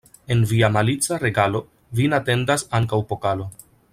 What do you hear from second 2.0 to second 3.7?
vin atendas ankaŭ pokalo.